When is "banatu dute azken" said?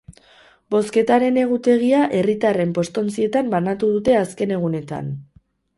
3.57-4.57